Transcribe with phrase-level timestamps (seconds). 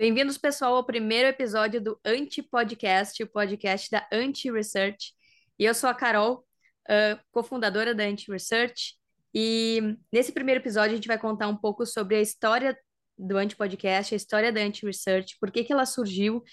[0.00, 5.12] Bem-vindos, pessoal, ao primeiro episódio do Anti-Podcast, o podcast da Anti-Research.
[5.58, 6.46] E eu sou a Carol,
[6.88, 8.94] uh, cofundadora da Anti-Research.
[9.34, 12.78] E nesse primeiro episódio a gente vai contar um pouco sobre a história
[13.18, 16.44] do Anti-Podcast, a história da Anti-Research, por que, que ela surgiu,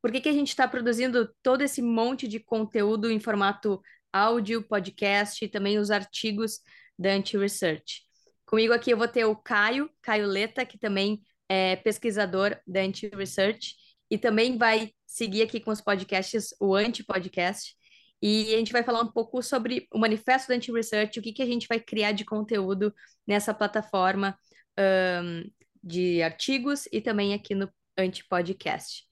[0.00, 4.62] por que, que a gente está produzindo todo esse monte de conteúdo em formato áudio,
[4.62, 6.60] podcast e também os artigos
[6.98, 8.00] da Anti-Research.
[8.46, 13.74] Comigo aqui eu vou ter o Caio, Caio Leta, que também é pesquisador da Anti-Research
[14.10, 17.74] e também vai seguir aqui com os podcasts, o Anti-Podcast.
[18.20, 21.42] E a gente vai falar um pouco sobre o manifesto da Anti-Research, o que, que
[21.42, 22.94] a gente vai criar de conteúdo
[23.26, 24.36] nessa plataforma
[24.78, 25.50] um,
[25.82, 29.04] de artigos e também aqui no Anti-Podcast.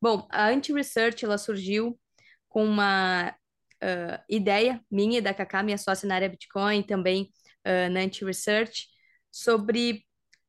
[0.00, 1.98] Bom, a Anti-Research, ela surgiu
[2.48, 7.30] com uma uh, ideia minha e da Kaká, minha sócia na área Bitcoin, também
[7.66, 8.88] uh, na Anti-Research,
[9.30, 10.04] sobre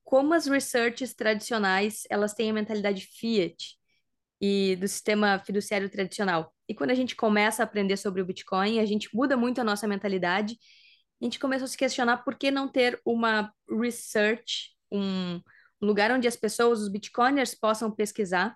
[0.05, 3.75] como as researches tradicionais elas têm a mentalidade fiat
[4.39, 6.53] e do sistema fiduciário tradicional.
[6.69, 9.63] E quando a gente começa a aprender sobre o Bitcoin, a gente muda muito a
[9.63, 10.57] nossa mentalidade.
[11.21, 15.41] A gente começa a se questionar por que não ter uma research, um
[15.81, 18.55] lugar onde as pessoas, os bitcoiners, possam pesquisar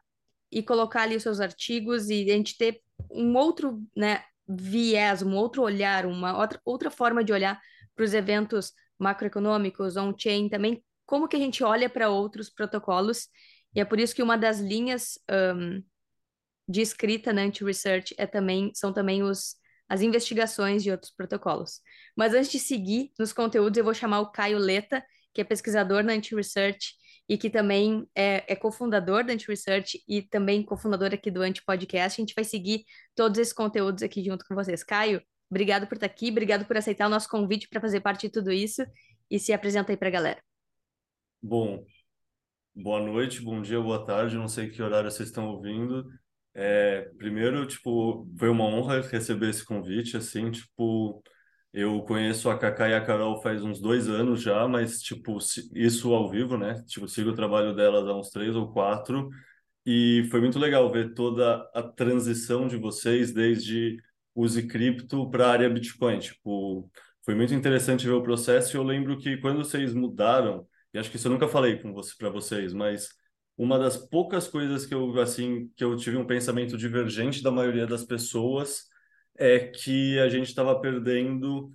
[0.51, 5.35] e colocar ali os seus artigos e a gente ter um outro né, viés, um
[5.35, 7.59] outro olhar, uma outra, outra forma de olhar
[7.95, 13.29] para os eventos macroeconômicos, on-chain, também como que a gente olha para outros protocolos,
[13.73, 15.17] e é por isso que uma das linhas
[15.55, 15.83] um,
[16.67, 19.55] de escrita na anti-research é também, são também os,
[19.89, 21.81] as investigações de outros protocolos.
[22.15, 26.03] Mas antes de seguir nos conteúdos, eu vou chamar o Caio Leta, que é pesquisador
[26.03, 26.93] na anti-research
[27.27, 32.21] e que também é, é cofundador da anti-research e também cofundador aqui do Anti-Podcast.
[32.21, 34.83] A gente vai seguir todos esses conteúdos aqui junto com vocês.
[34.83, 38.29] Caio, obrigado por estar aqui, obrigado por aceitar o nosso convite para fazer parte de
[38.33, 38.85] tudo isso
[39.27, 40.48] e se apresenta aí para a galera.
[41.41, 41.85] Bom,
[42.75, 46.07] boa noite, bom dia, boa tarde, não sei que horário vocês estão ouvindo.
[46.53, 51.23] É, primeiro, tipo, foi uma honra receber esse convite, assim, tipo,
[51.73, 55.37] eu conheço a Cacá e a Carol faz uns dois anos já, mas, tipo,
[55.73, 56.83] isso ao vivo, né?
[56.87, 59.29] Tipo, sigo o trabalho delas há uns três ou quatro,
[59.85, 63.97] e foi muito legal ver toda a transição de vocês desde
[64.35, 66.89] use cripto para a área Bitcoin, tipo,
[67.25, 71.09] foi muito interessante ver o processo, e eu lembro que quando vocês mudaram e acho
[71.09, 73.09] que isso eu nunca falei com você para vocês, mas
[73.57, 77.85] uma das poucas coisas que eu assim que eu tive um pensamento divergente da maioria
[77.85, 78.85] das pessoas
[79.37, 81.73] é que a gente estava perdendo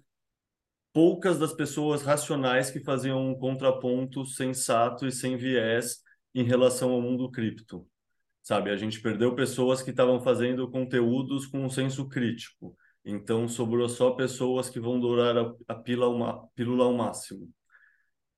[0.93, 5.99] poucas das pessoas racionais que faziam um contraponto sensato e sem viés
[6.35, 7.87] em relação ao mundo cripto.
[8.43, 12.77] Sabe, a gente perdeu pessoas que estavam fazendo conteúdos com um senso crítico.
[13.05, 17.51] Então sobrou só pessoas que vão dourar a, a pílula, a pílula ao máximo.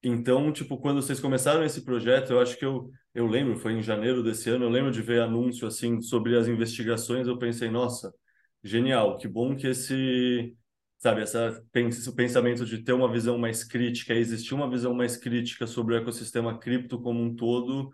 [0.03, 3.83] Então, tipo, quando vocês começaram esse projeto, eu acho que eu, eu lembro, foi em
[3.83, 8.13] janeiro desse ano, eu lembro de ver anúncio assim sobre as investigações, eu pensei, nossa,
[8.63, 10.55] genial, que bom que esse,
[10.99, 15.67] sabe, essa esse pensamento de ter uma visão mais crítica, existir uma visão mais crítica
[15.67, 17.91] sobre o ecossistema cripto como um todo,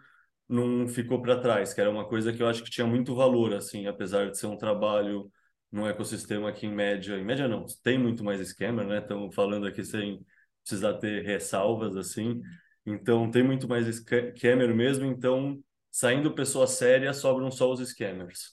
[0.48, 3.54] não ficou para trás, que era uma coisa que eu acho que tinha muito valor,
[3.54, 5.30] assim, apesar de ser um trabalho
[5.70, 8.98] num ecossistema que em média, em média não, tem muito mais scammer, né?
[8.98, 10.20] Estamos falando aqui sem
[10.62, 12.40] precisar ter ressalvas assim.
[12.84, 18.52] Então tem muito mais scammer mesmo, então saindo pessoa séria, sobram só os scammers.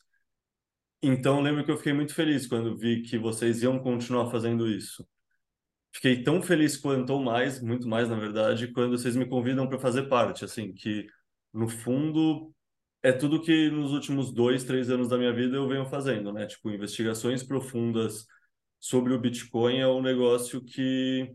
[1.02, 5.08] Então lembro que eu fiquei muito feliz quando vi que vocês iam continuar fazendo isso.
[5.92, 9.80] Fiquei tão feliz quanto ou mais, muito mais na verdade, quando vocês me convidam para
[9.80, 11.08] fazer parte, assim, que
[11.54, 12.54] no fundo
[13.02, 16.46] é tudo que nos últimos dois, três anos da minha vida eu venho fazendo, né?
[16.46, 18.26] Tipo, investigações profundas
[18.80, 21.34] sobre o Bitcoin é um negócio que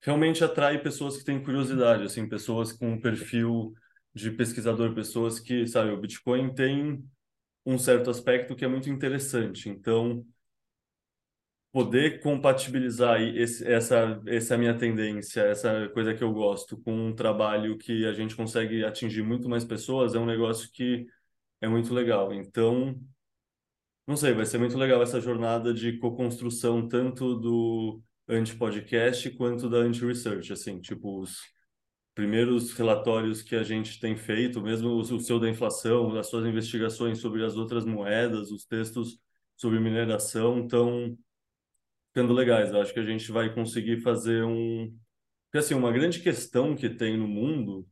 [0.00, 3.74] realmente atrai pessoas que têm curiosidade, assim, pessoas com um perfil
[4.14, 7.04] de pesquisador, pessoas que, sabe, o Bitcoin tem
[7.64, 9.68] um certo aspecto que é muito interessante.
[9.68, 10.24] Então,
[11.72, 17.76] poder compatibilizar esse, essa, essa minha tendência, essa coisa que eu gosto, com um trabalho
[17.78, 21.06] que a gente consegue atingir muito mais pessoas, é um negócio que
[21.60, 22.32] é muito legal.
[22.32, 22.98] Então,
[24.06, 29.78] não sei, vai ser muito legal essa jornada de co-construção tanto do anti-podcast quanto da
[29.78, 31.38] anti-research, assim, tipo, os
[32.14, 37.18] primeiros relatórios que a gente tem feito, mesmo o, seu da inflação, as suas investigações
[37.18, 39.18] sobre as outras moedas, os textos
[39.56, 41.16] sobre mineração estão
[42.08, 42.70] ficando legais.
[42.70, 44.92] Eu acho que a gente vai conseguir fazer um...
[45.46, 47.86] Porque, assim, uma grande questão que tem no mundo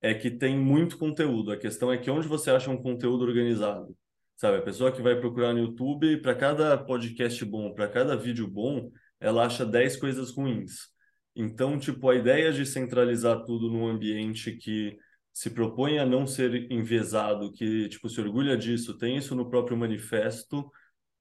[0.00, 1.52] é que tem muito conteúdo.
[1.52, 3.96] A questão é que onde você acha um conteúdo organizado?
[4.36, 8.46] Sabe, a pessoa que vai procurar no YouTube, para cada podcast bom, para cada vídeo
[8.46, 8.90] bom,
[9.20, 10.88] ela acha 10 coisas ruins.
[11.34, 14.96] Então, tipo, a ideia de centralizar tudo num ambiente que
[15.32, 19.76] se propõe a não ser enviesado, que tipo se orgulha disso, tem isso no próprio
[19.76, 20.70] manifesto,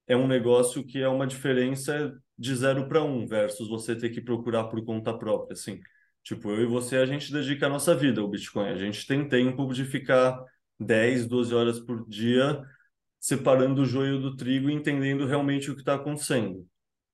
[0.07, 4.21] é um negócio que é uma diferença de zero para um versus você ter que
[4.21, 5.80] procurar por conta própria, assim.
[6.24, 8.69] Tipo, eu e você, a gente dedica a nossa vida ao Bitcoin.
[8.69, 10.41] A gente tem tempo de ficar
[10.80, 12.62] 10, 12 horas por dia
[13.19, 16.65] separando o joio do trigo e entendendo realmente o que está acontecendo.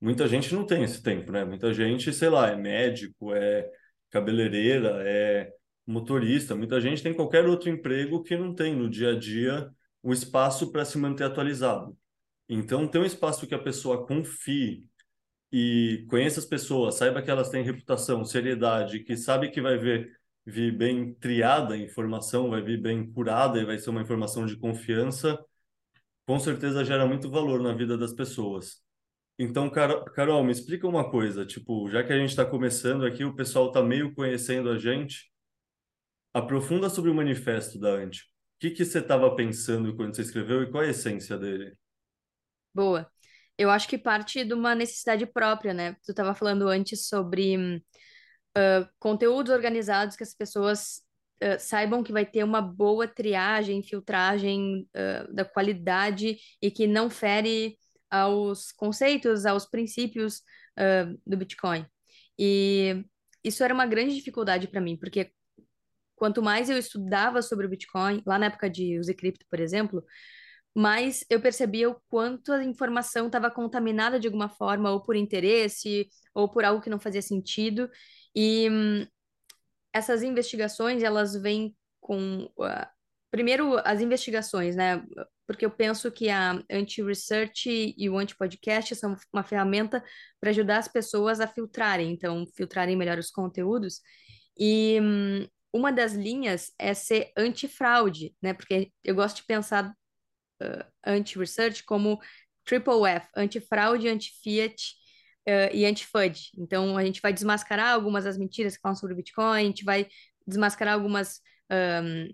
[0.01, 1.45] Muita gente não tem esse tempo, né?
[1.45, 3.69] Muita gente, sei lá, é médico, é
[4.09, 5.51] cabeleireira, é
[5.85, 6.55] motorista.
[6.55, 9.69] Muita gente tem qualquer outro emprego que não tem no dia a dia
[10.03, 11.95] o espaço para se manter atualizado.
[12.49, 14.83] Então, ter um espaço que a pessoa confie
[15.51, 20.11] e conheça as pessoas, saiba que elas têm reputação, seriedade, que sabe que vai ver
[20.45, 24.57] vir bem triada a informação, vai vir bem curada e vai ser uma informação de
[24.57, 25.37] confiança,
[26.25, 28.81] com certeza gera muito valor na vida das pessoas.
[29.39, 33.35] Então, Carol, me explica uma coisa, tipo, já que a gente está começando aqui, o
[33.35, 35.31] pessoal está meio conhecendo a gente,
[36.33, 38.21] aprofunda sobre o manifesto da Anti.
[38.21, 38.25] O
[38.59, 41.75] que, que você estava pensando quando você escreveu e qual a essência dele?
[42.73, 43.09] Boa.
[43.57, 45.95] Eu acho que parte de uma necessidade própria, né?
[46.05, 47.81] Tu estava falando antes sobre
[48.57, 51.01] uh, conteúdos organizados que as pessoas
[51.43, 57.09] uh, saibam que vai ter uma boa triagem, filtragem uh, da qualidade e que não
[57.09, 57.77] fere
[58.11, 60.41] aos conceitos, aos princípios
[61.25, 61.85] do Bitcoin.
[62.37, 63.03] E
[63.43, 65.31] isso era uma grande dificuldade para mim, porque
[66.15, 70.03] quanto mais eu estudava sobre o Bitcoin, lá na época de Use Crypto, por exemplo,
[70.75, 76.07] mas eu percebia o quanto a informação estava contaminada de alguma forma, ou por interesse,
[76.33, 77.89] ou por algo que não fazia sentido.
[78.35, 79.05] E hum,
[79.93, 82.45] essas investigações, elas vêm com.
[82.57, 82.87] Uh,
[83.29, 85.03] primeiro, as investigações, né?
[85.51, 90.03] Porque eu penso que a anti-research e o anti-podcast são uma ferramenta
[90.39, 93.99] para ajudar as pessoas a filtrarem, então, filtrarem melhor os conteúdos.
[94.57, 98.53] E hum, uma das linhas é ser anti-fraude, né?
[98.53, 99.93] Porque eu gosto de pensar
[100.61, 102.19] uh, anti-research como
[102.63, 104.75] triple F, anti-fraude, anti-fiat
[105.47, 106.51] uh, e anti-FUD.
[106.57, 109.83] Então, a gente vai desmascarar algumas das mentiras que falam sobre o Bitcoin, a gente
[109.83, 110.07] vai
[110.47, 112.27] desmascarar algumas um,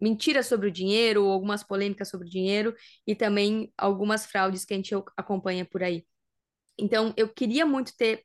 [0.00, 2.74] mentiras sobre o dinheiro, algumas polêmicas sobre o dinheiro,
[3.06, 6.06] e também algumas fraudes que a gente acompanha por aí.
[6.78, 8.24] Então, eu queria muito ter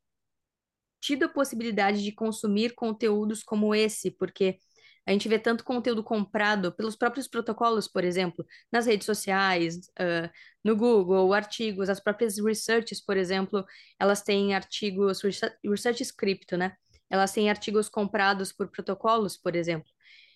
[1.01, 4.57] tido a possibilidade de consumir conteúdos como esse, porque
[5.05, 10.29] a gente vê tanto conteúdo comprado pelos próprios protocolos, por exemplo, nas redes sociais, uh,
[10.63, 13.65] no Google, artigos, as próprias researches, por exemplo,
[13.99, 15.21] elas têm artigos,
[15.63, 16.73] research script, né?
[17.09, 19.91] Elas têm artigos comprados por protocolos, por exemplo.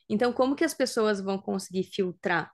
[0.09, 2.51] Então, como que as pessoas vão conseguir filtrar,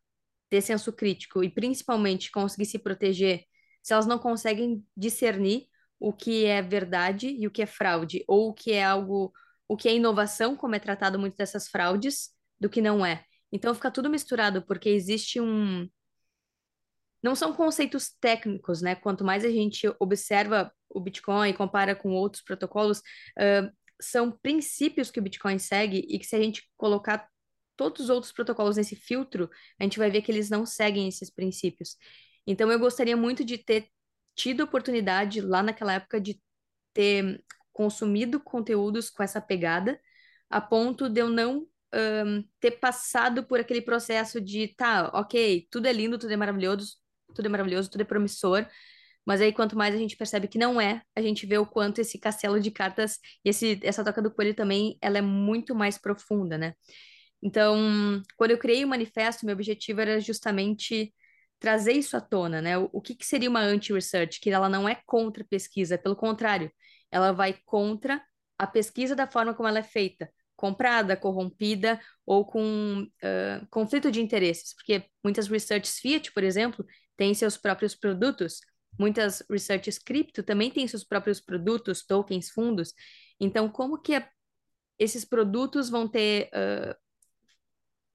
[0.50, 3.44] ter senso crítico e principalmente conseguir se proteger
[3.81, 5.67] se elas não conseguem discernir
[6.00, 9.33] o que é verdade e o que é fraude, ou o que é algo
[9.67, 12.29] o que é inovação, como é tratado muito dessas fraudes,
[12.59, 13.23] do que não é.
[13.51, 15.88] Então fica tudo misturado, porque existe um.
[17.21, 18.95] Não são conceitos técnicos, né?
[18.95, 23.71] Quanto mais a gente observa o Bitcoin e compara com outros protocolos, uh,
[24.01, 27.27] são princípios que o Bitcoin segue e que se a gente colocar
[27.75, 29.49] todos os outros protocolos nesse filtro,
[29.79, 31.97] a gente vai ver que eles não seguem esses princípios.
[32.45, 33.87] Então eu gostaria muito de ter
[34.35, 36.41] tido oportunidade lá naquela época de
[36.94, 39.99] ter consumido conteúdos com essa pegada,
[40.49, 45.87] a ponto de eu não um, ter passado por aquele processo de, tá, ok, tudo
[45.87, 46.95] é lindo, tudo é maravilhoso,
[47.33, 48.68] tudo é maravilhoso, tudo é promissor,
[49.25, 51.99] mas aí quanto mais a gente percebe que não é, a gente vê o quanto
[52.01, 55.97] esse castelo de cartas e esse, essa toca do coelho também, ela é muito mais
[55.97, 56.75] profunda, né?
[57.45, 61.14] Então, quando eu criei o manifesto, meu objetivo era justamente
[61.59, 62.78] trazer isso à tona, né?
[62.78, 64.40] O, o que, que seria uma anti-research?
[64.40, 66.71] Que ela não é contra pesquisa, pelo contrário,
[67.12, 68.23] ela vai contra
[68.57, 74.21] a pesquisa da forma como ela é feita, comprada, corrompida ou com uh, conflito de
[74.21, 76.85] interesses, porque muitas research fiat, por exemplo,
[77.18, 78.62] têm seus próprios produtos,
[78.97, 82.94] muitas research cripto também têm seus próprios produtos, tokens, fundos.
[83.38, 84.26] Então, como que a,
[84.97, 87.03] esses produtos vão ter uh,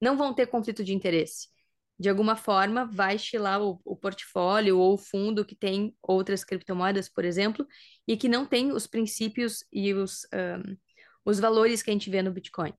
[0.01, 1.47] não vão ter conflito de interesse?
[1.99, 7.09] de alguma forma vai estilar o, o, portfólio ou o fundo que tem outras criptomoedas,
[7.09, 7.67] por exemplo,
[8.07, 10.77] e que não tem os princípios e os, um,
[11.25, 12.73] os valores que a gente vê no Bitcoin.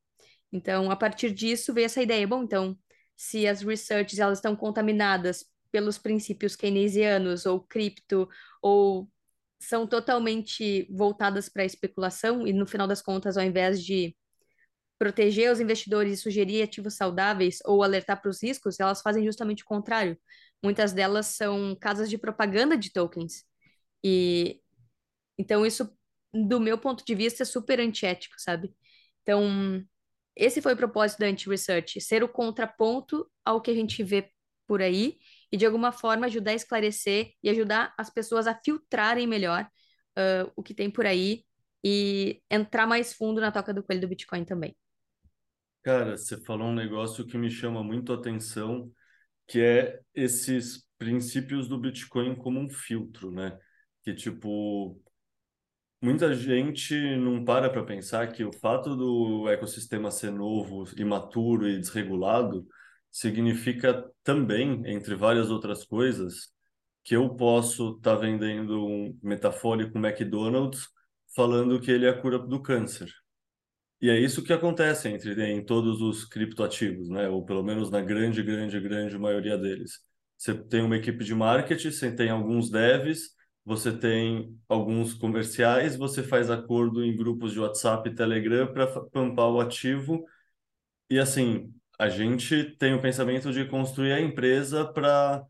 [0.50, 2.26] Então, a partir disso veio essa ideia.
[2.26, 2.76] Bom, então,
[3.14, 8.26] se as researches elas estão contaminadas pelos princípios keynesianos ou cripto,
[8.62, 9.08] ou
[9.60, 14.16] são totalmente voltadas para a especulação, e no final das contas, ao invés de
[15.00, 19.62] proteger os investidores e sugerir ativos saudáveis ou alertar para os riscos, elas fazem justamente
[19.62, 20.19] o contrário.
[20.62, 23.45] Muitas delas são casas de propaganda de tokens.
[24.04, 24.61] E
[25.38, 25.90] então isso,
[26.35, 28.75] do meu ponto de vista, é super antiético, sabe?
[29.23, 29.83] Então,
[30.37, 34.30] esse foi o propósito da anti-research, ser o contraponto ao que a gente vê
[34.66, 35.19] por aí
[35.50, 39.64] e, de alguma forma, ajudar a esclarecer e ajudar as pessoas a filtrarem melhor
[40.19, 41.45] uh, o que tem por aí
[41.83, 44.76] e entrar mais fundo na toca do coelho do Bitcoin também.
[45.82, 48.92] Cara, você falou um negócio que me chama muito a atenção,
[49.46, 53.58] que é esses princípios do Bitcoin como um filtro, né?
[54.04, 55.00] Que, tipo,
[56.02, 61.78] muita gente não para para pensar que o fato do ecossistema ser novo, imaturo e
[61.78, 62.66] desregulado
[63.10, 66.52] significa também, entre várias outras coisas,
[67.04, 70.88] que eu posso estar tá vendendo um metafórico McDonald's
[71.34, 73.10] falando que ele é a cura do câncer.
[74.00, 77.28] E é isso que acontece entre em todos os criptoativos, né?
[77.28, 80.00] Ou pelo menos na grande, grande, grande maioria deles.
[80.38, 86.23] Você tem uma equipe de marketing, você tem alguns devs, você tem alguns comerciais, você
[86.23, 90.25] faz acordo em grupos de WhatsApp e Telegram para pampar o ativo.
[91.11, 95.45] E assim, a gente tem o pensamento de construir a empresa para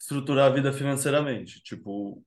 [0.00, 1.62] estruturar a vida financeiramente.
[1.62, 2.22] Tipo,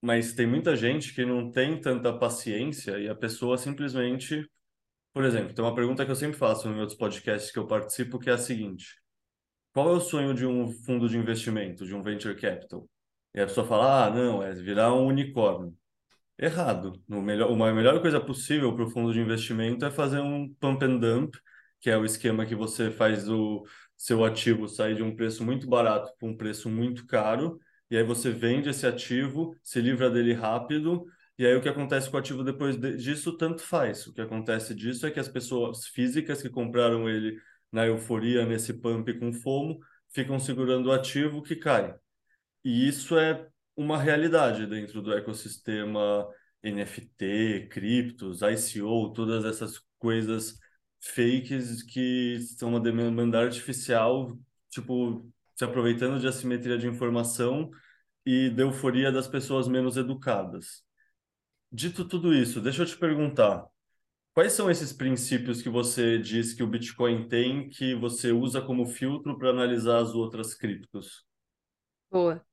[0.00, 4.48] mas tem muita gente que não tem tanta paciência e a pessoa simplesmente.
[5.18, 8.20] Por exemplo, tem uma pergunta que eu sempre faço em outros podcasts que eu participo,
[8.20, 9.02] que é a seguinte:
[9.72, 12.88] Qual é o sonho de um fundo de investimento, de um venture capital?
[13.34, 15.76] E a pessoa fala: Ah, não, é virar um unicórnio.
[16.38, 17.02] Errado.
[17.08, 20.84] No melhor, uma melhor coisa possível para o fundo de investimento é fazer um pump
[20.84, 21.36] and dump,
[21.80, 23.64] que é o esquema que você faz o
[23.96, 27.58] seu ativo sair de um preço muito barato para um preço muito caro
[27.90, 31.06] e aí você vende esse ativo, se livra dele rápido,
[31.38, 34.06] e aí o que acontece com o ativo depois disso, tanto faz.
[34.06, 37.40] O que acontece disso é que as pessoas físicas que compraram ele
[37.70, 39.78] na euforia, nesse pump com fomo,
[40.10, 41.94] ficam segurando o ativo que cai.
[42.64, 46.28] E isso é uma realidade dentro do ecossistema
[46.62, 50.58] NFT, criptos, ICO, todas essas coisas
[51.00, 54.36] fakes que são uma demanda artificial,
[54.70, 57.70] tipo, se aproveitando de assimetria de informação
[58.26, 60.87] e da euforia das pessoas menos educadas.
[61.70, 63.66] Dito tudo isso, deixa eu te perguntar,
[64.32, 68.86] quais são esses princípios que você diz que o Bitcoin tem que você usa como
[68.86, 71.26] filtro para analisar as outras criptos?
[72.10, 72.44] Boa.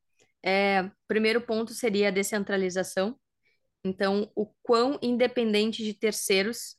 [0.44, 3.18] É, primeiro ponto seria a descentralização.
[3.84, 6.76] Então, o quão independente de terceiros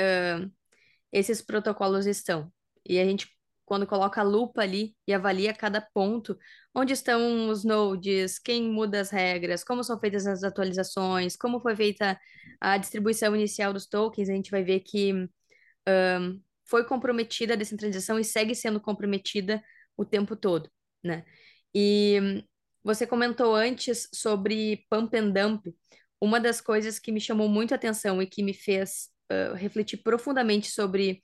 [0.00, 0.50] uh,
[1.12, 2.52] esses protocolos estão.
[2.84, 3.28] E a gente
[3.64, 6.38] quando coloca a lupa ali e avalia cada ponto,
[6.74, 11.74] onde estão os nodes, quem muda as regras, como são feitas as atualizações, como foi
[11.74, 12.18] feita
[12.60, 15.12] a distribuição inicial dos tokens, a gente vai ver que
[15.88, 19.62] um, foi comprometida a descentralização e segue sendo comprometida
[19.96, 20.70] o tempo todo,
[21.02, 21.24] né?
[21.74, 22.44] E
[22.82, 25.74] você comentou antes sobre pump and dump.
[26.20, 29.98] Uma das coisas que me chamou muito a atenção e que me fez uh, refletir
[29.98, 31.22] profundamente sobre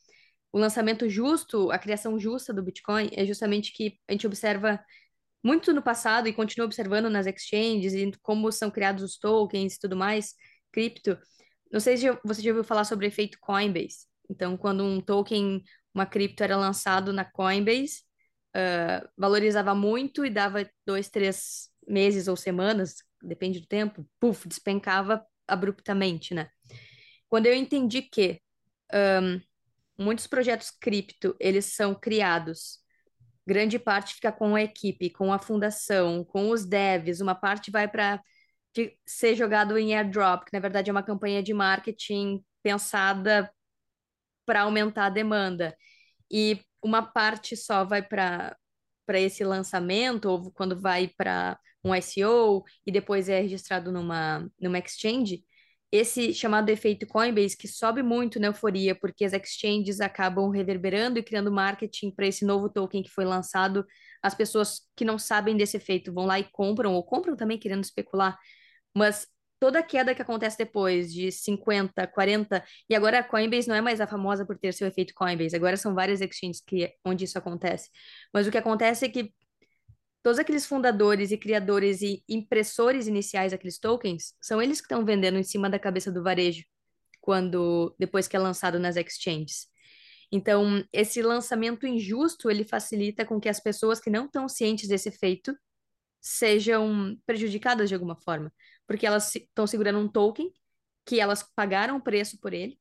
[0.52, 4.85] o lançamento justo, a criação justa do Bitcoin é justamente que a gente observa
[5.42, 9.80] muito no passado e continua observando nas exchanges e como são criados os tokens e
[9.80, 10.35] tudo mais,
[10.73, 11.19] cripto.
[11.73, 14.07] Não sei se você já ouviu falar sobre o efeito Coinbase.
[14.28, 15.62] Então, quando um token,
[15.95, 18.02] uma cripto era lançado na Coinbase,
[18.57, 25.25] uh, valorizava muito e dava dois, três meses ou semanas, depende do tempo, puf, despencava
[25.47, 26.49] abruptamente, né?
[27.28, 28.40] Quando eu entendi que
[28.92, 29.40] um,
[30.00, 32.78] muitos projetos cripto, eles são criados.
[33.47, 37.88] Grande parte fica com a equipe, com a fundação, com os devs, uma parte vai
[37.88, 38.23] para
[39.07, 43.50] ser jogado em airdrop, que na verdade é uma campanha de marketing pensada
[44.47, 45.76] para aumentar a demanda.
[46.30, 48.57] E uma parte só vai para
[49.07, 54.78] para esse lançamento, ou quando vai para um ICO e depois é registrado numa, numa
[54.78, 55.45] exchange,
[55.92, 61.23] esse chamado efeito Coinbase, que sobe muito na euforia, porque as exchanges acabam reverberando e
[61.23, 63.85] criando marketing para esse novo token que foi lançado.
[64.23, 67.82] As pessoas que não sabem desse efeito vão lá e compram, ou compram também querendo
[67.82, 68.38] especular,
[68.94, 69.26] mas
[69.59, 73.80] toda a queda que acontece depois de 50, 40, e agora a Coinbase não é
[73.80, 77.38] mais a famosa por ter seu efeito Coinbase, agora são várias exchanges que, onde isso
[77.38, 77.90] acontece.
[78.32, 79.32] Mas o que acontece é que
[80.22, 85.38] todos aqueles fundadores e criadores e impressores iniciais daqueles tokens, são eles que estão vendendo
[85.38, 86.64] em cima da cabeça do varejo,
[87.20, 89.68] quando depois que é lançado nas exchanges.
[90.32, 95.08] Então, esse lançamento injusto, ele facilita com que as pessoas que não estão cientes desse
[95.08, 95.56] efeito
[96.20, 98.52] sejam prejudicadas de alguma forma,
[98.86, 100.52] porque elas estão segurando um token
[101.06, 102.78] que elas pagaram o preço por ele,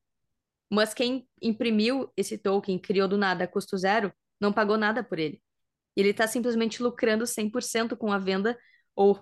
[0.69, 5.17] mas quem imprimiu esse token, criou do nada a custo zero, não pagou nada por
[5.17, 5.41] ele
[5.99, 8.57] ele está simplesmente lucrando 100% com a venda,
[8.95, 9.19] ou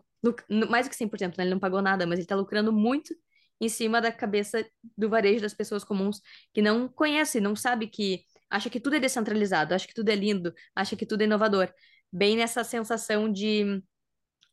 [0.70, 1.44] mais do que 100%, né?
[1.44, 3.14] ele não pagou nada, mas ele está lucrando muito
[3.60, 4.66] em cima da cabeça
[4.98, 6.22] do varejo das pessoas comuns
[6.54, 10.16] que não conhecem, não sabe que acha que tudo é descentralizado, acha que tudo é
[10.16, 11.72] lindo, acha que tudo é inovador.
[12.12, 13.82] Bem nessa sensação de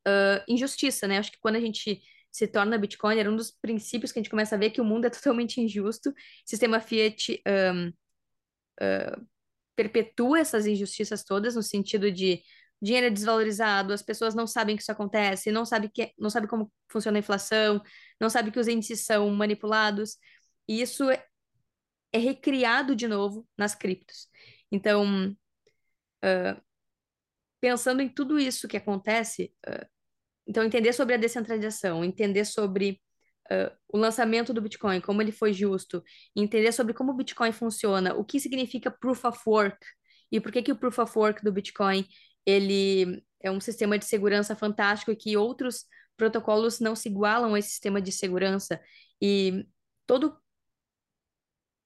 [0.07, 1.19] uh, injustiça, né?
[1.19, 2.00] Acho que quando a gente
[2.31, 4.85] se torna Bitcoin, era um dos princípios que a gente começa a ver que o
[4.85, 6.12] mundo é totalmente injusto.
[6.45, 7.88] Sistema Fiat um,
[8.81, 9.26] uh,
[9.76, 12.43] perpetua essas injustiças todas, no sentido de
[12.81, 16.47] dinheiro é desvalorizado, as pessoas não sabem que isso acontece, não sabem que, não sabe
[16.47, 17.83] como funciona a inflação,
[18.21, 20.16] não sabem que os índices são manipulados.
[20.69, 21.25] E isso é,
[22.12, 24.28] é recriado de novo nas criptos.
[24.71, 25.31] Então,
[26.25, 26.62] uh,
[27.61, 29.87] pensando em tudo isso que acontece, uh,
[30.47, 33.00] então, entender sobre a descentralização, entender sobre
[33.51, 36.03] uh, o lançamento do Bitcoin, como ele foi justo,
[36.35, 39.79] entender sobre como o Bitcoin funciona, o que significa Proof of Work
[40.31, 42.07] e por que, que o Proof of Work do Bitcoin
[42.47, 45.85] ele é um sistema de segurança fantástico e que outros
[46.17, 48.81] protocolos não se igualam a esse sistema de segurança.
[49.21, 49.67] E
[50.07, 50.37] todo,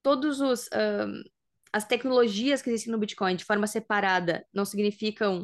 [0.03, 0.67] todos os...
[0.69, 1.29] Uh,
[1.71, 5.43] as tecnologias que existem no Bitcoin de forma separada não significam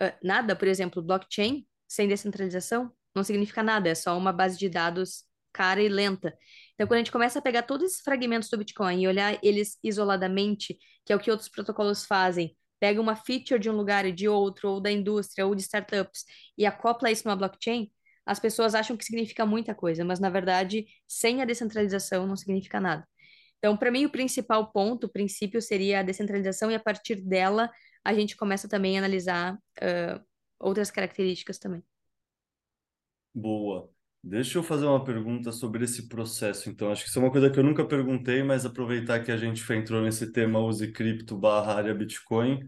[0.00, 4.68] uh, nada, por exemplo, blockchain sem descentralização não significa nada, é só uma base de
[4.68, 6.36] dados cara e lenta.
[6.74, 9.78] Então, quando a gente começa a pegar todos esses fragmentos do Bitcoin e olhar eles
[9.82, 14.12] isoladamente, que é o que outros protocolos fazem, pega uma feature de um lugar e
[14.12, 16.24] de outro, ou da indústria, ou de startups,
[16.58, 17.90] e acopla isso numa blockchain,
[18.26, 22.80] as pessoas acham que significa muita coisa, mas na verdade, sem a descentralização não significa
[22.80, 23.06] nada.
[23.58, 27.70] Então, para mim, o principal ponto, o princípio seria a descentralização, e a partir dela
[28.04, 30.22] a gente começa também a analisar uh,
[30.58, 31.82] outras características também.
[33.34, 33.93] Boa.
[34.26, 36.90] Deixa eu fazer uma pergunta sobre esse processo, então.
[36.90, 39.62] Acho que isso é uma coisa que eu nunca perguntei, mas aproveitar que a gente
[39.72, 42.66] entrou nesse tema use cripto barra área Bitcoin.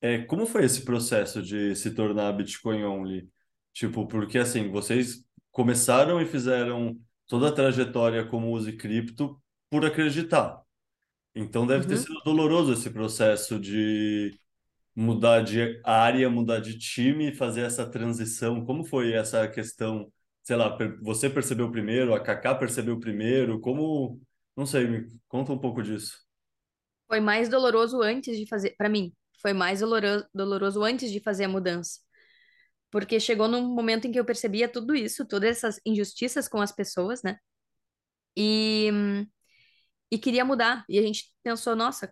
[0.00, 3.30] É, como foi esse processo de se tornar Bitcoin only?
[3.72, 9.40] Tipo, porque assim, vocês começaram e fizeram toda a trajetória como use cripto
[9.70, 10.62] por acreditar.
[11.34, 11.98] Então deve ter Uhum.
[11.98, 14.38] sido doloroso esse processo de
[14.96, 18.64] mudar de área, mudar de time e fazer essa transição?
[18.64, 20.12] Como foi essa questão?
[20.48, 23.60] Sei lá, você percebeu primeiro, a Kaká percebeu primeiro?
[23.60, 24.18] Como,
[24.56, 26.24] não sei, me conta um pouco disso.
[27.06, 31.44] Foi mais doloroso antes de fazer, para mim, foi mais doloroso, doloroso antes de fazer
[31.44, 32.00] a mudança.
[32.90, 36.72] Porque chegou num momento em que eu percebia tudo isso, todas essas injustiças com as
[36.72, 37.36] pessoas, né?
[38.34, 38.88] E,
[40.10, 40.82] e queria mudar.
[40.88, 42.10] E a gente pensou, nossa,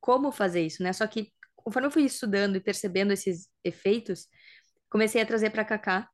[0.00, 0.92] como fazer isso, né?
[0.92, 4.28] Só que conforme eu fui estudando e percebendo esses efeitos,
[4.90, 6.10] comecei a trazer para Kaká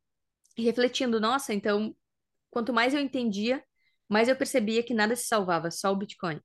[0.57, 1.95] refletindo, nossa, então,
[2.51, 3.63] quanto mais eu entendia,
[4.09, 6.41] mais eu percebia que nada se salvava, só o Bitcoin.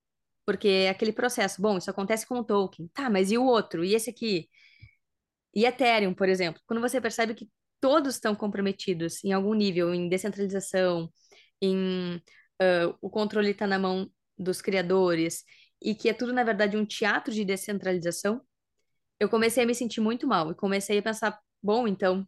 [0.46, 3.84] Porque é aquele processo, bom, isso acontece com o token, tá, mas e o outro?
[3.86, 4.50] E esse aqui?
[5.54, 10.08] E Ethereum, por exemplo, quando você percebe que todos estão comprometidos em algum nível, em
[10.10, 11.12] descentralização,
[11.62, 15.44] em uh, o controle está na mão dos criadores,
[15.82, 18.42] e que é tudo, na verdade, um teatro de descentralização,
[19.20, 22.28] eu comecei a me sentir muito mal e comecei a pensar, bom, então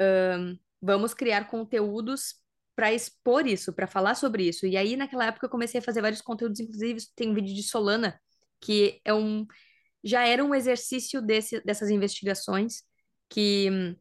[0.00, 2.34] um, vamos criar conteúdos
[2.76, 4.66] para expor isso, para falar sobre isso.
[4.66, 7.62] E aí, naquela época, eu comecei a fazer vários conteúdos, inclusive tem um vídeo de
[7.62, 8.20] Solana,
[8.60, 9.46] que é um
[10.06, 12.82] já era um exercício desse, dessas investigações
[13.30, 13.96] que hum,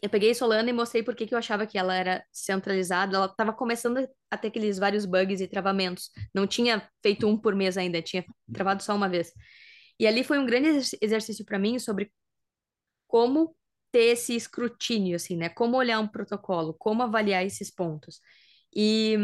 [0.00, 3.16] eu peguei Solana e mostrei por que eu achava que ela era centralizada.
[3.16, 6.10] Ela estava começando a ter aqueles vários bugs e travamentos.
[6.34, 9.32] Não tinha feito um por mês ainda, tinha travado só uma vez.
[9.98, 10.68] E ali foi um grande
[11.00, 12.10] exercício para mim sobre
[13.06, 13.54] como
[13.92, 15.48] ter esse escrutínio, assim, né?
[15.50, 18.20] Como olhar um protocolo, como avaliar esses pontos.
[18.74, 19.16] E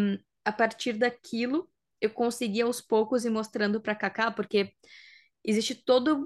[0.45, 1.69] a partir daquilo,
[2.01, 4.73] eu consegui aos poucos ir mostrando para Kaká, porque
[5.45, 6.25] existe toda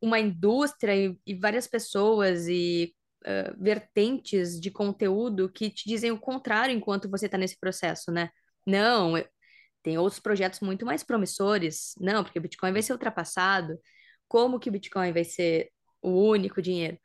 [0.00, 2.94] uma indústria e, e várias pessoas e
[3.24, 8.30] uh, vertentes de conteúdo que te dizem o contrário enquanto você está nesse processo, né?
[8.66, 9.14] Não,
[9.82, 11.94] tem outros projetos muito mais promissores.
[11.98, 13.78] Não, porque o Bitcoin vai ser ultrapassado.
[14.28, 15.70] Como que o Bitcoin vai ser
[16.02, 16.98] o único dinheiro?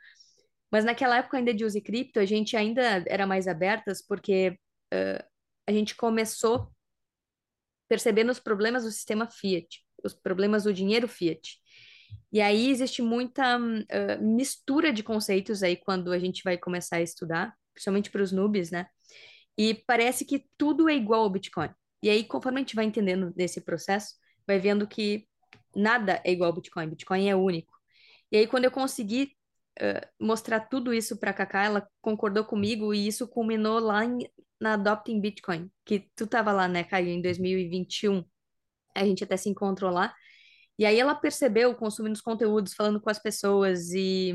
[0.72, 4.58] Mas naquela época ainda de use cripto, a gente ainda era mais abertas porque
[4.94, 5.24] uh,
[5.68, 6.72] a gente começou
[7.88, 11.60] percebendo os problemas do sistema fiat, os problemas do dinheiro fiat.
[12.32, 17.02] E aí existe muita uh, mistura de conceitos aí quando a gente vai começar a
[17.02, 18.88] estudar, principalmente para os noobs, né?
[19.58, 21.70] E parece que tudo é igual ao Bitcoin.
[22.02, 24.16] E aí, conforme a gente vai entendendo nesse processo,
[24.48, 25.28] vai vendo que
[25.76, 27.73] nada é igual ao Bitcoin, Bitcoin é único.
[28.34, 29.38] E aí, quando eu consegui
[29.80, 34.28] uh, mostrar tudo isso para a Cacá, ela concordou comigo e isso culminou lá em,
[34.60, 38.26] na Adopting Bitcoin, que tu tava lá, né, Caio, em 2021.
[38.96, 40.16] A gente até se encontrou lá.
[40.80, 44.34] E aí ela percebeu, consumindo os conteúdos, falando com as pessoas e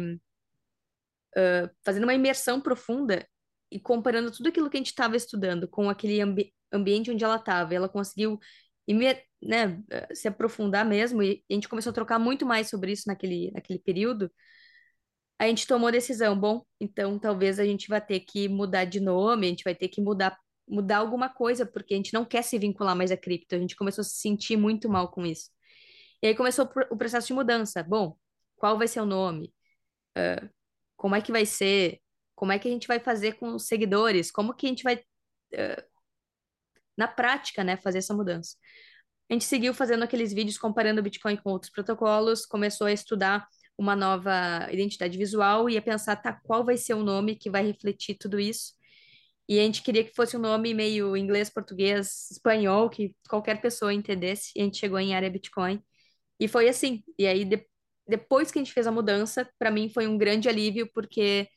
[1.36, 3.26] uh, fazendo uma imersão profunda
[3.68, 7.36] e comparando tudo aquilo que a gente estava estudando com aquele ambi ambiente onde ela
[7.36, 7.74] estava.
[7.74, 8.38] Ela conseguiu
[9.42, 9.80] né,
[10.14, 13.78] se aprofundar mesmo, e a gente começou a trocar muito mais sobre isso naquele, naquele
[13.78, 14.30] período.
[15.38, 18.98] A gente tomou a decisão, bom, então talvez a gente vai ter que mudar de
[19.00, 20.36] nome, a gente vai ter que mudar,
[20.68, 23.54] mudar alguma coisa, porque a gente não quer se vincular mais a cripto.
[23.54, 25.50] A gente começou a se sentir muito mal com isso.
[26.22, 27.82] E aí começou o processo de mudança.
[27.82, 28.16] Bom,
[28.56, 29.54] qual vai ser o nome?
[30.16, 30.48] Uh,
[30.96, 32.00] como é que vai ser?
[32.34, 34.30] Como é que a gente vai fazer com os seguidores?
[34.32, 35.82] Como que a gente vai, uh,
[36.96, 38.56] na prática, né, fazer essa mudança?
[39.30, 43.46] A gente seguiu fazendo aqueles vídeos comparando o Bitcoin com outros protocolos, começou a estudar
[43.76, 47.64] uma nova identidade visual e a pensar, tá, qual vai ser o nome que vai
[47.64, 48.72] refletir tudo isso?
[49.48, 53.94] E a gente queria que fosse um nome meio inglês, português, espanhol, que qualquer pessoa
[53.94, 54.52] entendesse.
[54.56, 55.82] E a gente chegou em área Bitcoin.
[56.40, 57.02] E foi assim.
[57.18, 57.66] E aí, de,
[58.06, 61.48] depois que a gente fez a mudança, para mim foi um grande alívio, porque,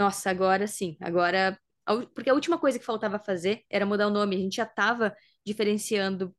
[0.00, 1.58] nossa, agora sim, agora.
[2.14, 4.36] Porque a última coisa que faltava fazer era mudar o nome.
[4.36, 5.14] A gente já estava
[5.46, 6.34] diferenciando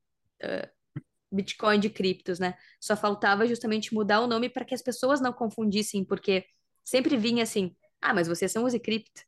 [1.32, 2.58] Bitcoin de criptos, né?
[2.80, 6.46] Só faltava justamente mudar o nome para que as pessoas não confundissem, porque
[6.84, 9.22] sempre vinha assim: ah, mas vocês são use cripto.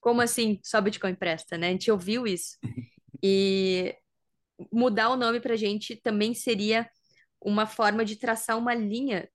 [0.00, 1.68] Como assim só Bitcoin presta, né?
[1.68, 2.58] A gente ouviu isso.
[3.22, 3.96] E
[4.72, 6.88] mudar o nome para a gente também seria
[7.40, 9.28] uma forma de traçar uma linha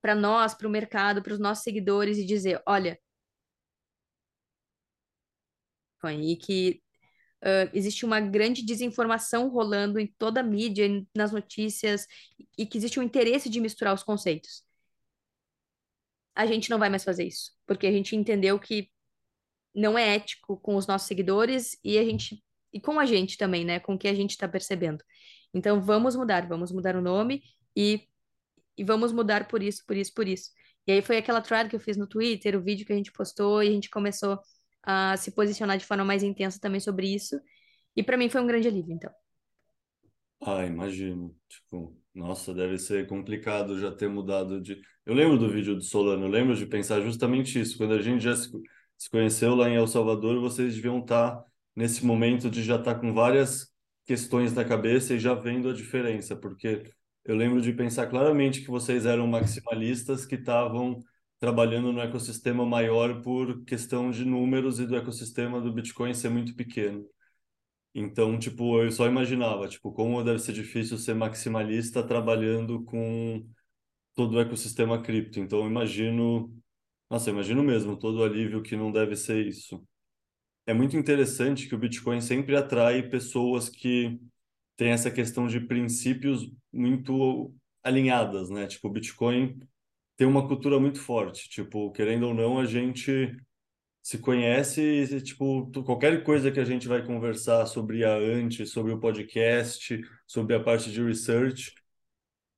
[0.00, 2.98] para nós, para o mercado, para os nossos seguidores e dizer, olha,
[6.04, 6.80] e que
[7.72, 12.06] existe uma grande desinformação rolando em toda a mídia, nas notícias,
[12.56, 14.64] e que existe um interesse de misturar os conceitos.
[16.34, 18.90] A gente não vai mais fazer isso, porque a gente entendeu que
[19.74, 23.64] não é ético com os nossos seguidores e a gente e com a gente também,
[23.64, 23.80] né?
[23.80, 25.02] Com o que a gente está percebendo.
[25.54, 27.42] Então vamos mudar, vamos mudar o nome
[27.74, 28.06] e,
[28.76, 30.50] e vamos mudar por isso, por isso, por isso.
[30.86, 33.12] E aí foi aquela thread que eu fiz no Twitter, o vídeo que a gente
[33.12, 34.38] postou e a gente começou
[34.82, 37.40] a se posicionar de forma mais intensa também sobre isso.
[37.96, 39.10] E para mim foi um grande alívio, então.
[40.40, 41.34] Ah, imagino.
[41.48, 44.80] Tipo, nossa, deve ser complicado já ter mudado de.
[45.04, 47.76] Eu lembro do vídeo do Solano, eu lembro de pensar justamente isso.
[47.76, 48.50] Quando a gente já se,
[49.10, 51.42] conheceu lá em El Salvador, vocês deviam estar
[51.74, 53.72] nesse momento de já estar com várias
[54.04, 56.82] questões na cabeça e já vendo a diferença, porque
[57.24, 61.02] eu lembro de pensar claramente que vocês eram maximalistas que estavam
[61.40, 66.54] trabalhando no ecossistema maior por questão de números e do ecossistema do Bitcoin ser muito
[66.54, 67.06] pequeno.
[67.94, 73.46] Então, tipo, eu só imaginava, tipo, como deve ser difícil ser maximalista trabalhando com
[74.14, 75.40] todo o ecossistema cripto.
[75.40, 76.52] Então, eu imagino,
[77.10, 79.82] nossa, eu imagino mesmo todo o alívio que não deve ser isso
[80.68, 84.20] é muito interessante que o Bitcoin sempre atrai pessoas que
[84.76, 88.66] têm essa questão de princípios muito alinhadas, né?
[88.66, 89.58] Tipo, o Bitcoin
[90.18, 91.48] tem uma cultura muito forte.
[91.48, 93.36] Tipo, querendo ou não, a gente
[94.02, 98.92] se conhece e, tipo, qualquer coisa que a gente vai conversar sobre a Ante, sobre
[98.92, 101.72] o podcast, sobre a parte de research,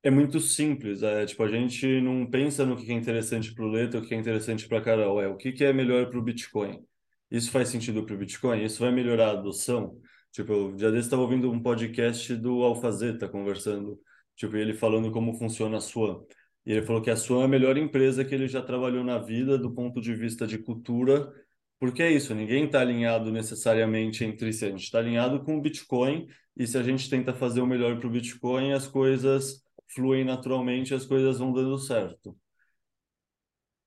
[0.02, 1.02] é muito simples.
[1.02, 4.14] É, tipo, a gente não pensa no que é interessante para o Leto, o que
[4.14, 6.82] é interessante para a Carol, é o que é melhor para o Bitcoin.
[7.30, 8.64] Isso faz sentido para o Bitcoin?
[8.64, 10.00] Isso vai melhorar a adoção?
[10.32, 14.00] Tipo, eu já desse estava ouvindo um podcast do Alfazeta conversando,
[14.36, 16.24] tipo, ele falando como funciona a Swan.
[16.66, 19.18] E ele falou que a Swan é a melhor empresa que ele já trabalhou na
[19.18, 21.32] vida do ponto de vista de cultura,
[21.78, 25.60] porque é isso, ninguém está alinhado necessariamente entre si, a gente está alinhado com o
[25.62, 30.24] Bitcoin, e se a gente tenta fazer o melhor para o Bitcoin, as coisas fluem
[30.24, 32.36] naturalmente, as coisas vão dando certo.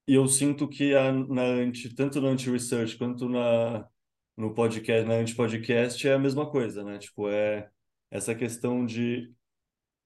[0.07, 3.87] E eu sinto que a, na anti, tanto na anti-research quanto na,
[4.35, 6.97] no podcast, na anti-podcast é a mesma coisa, né?
[6.97, 7.69] Tipo, é
[8.11, 9.31] essa questão de